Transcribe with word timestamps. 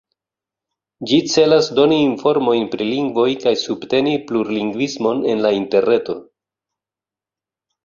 Ĝi 1.09 1.19
celas 1.33 1.69
doni 1.79 1.99
informojn 2.05 2.65
pri 2.71 2.87
lingvoj 2.93 3.27
kaj 3.45 3.53
subteni 3.65 4.15
plurlingvismon 4.31 5.23
en 5.35 5.47
la 5.47 5.55
Interreto. 5.61 6.19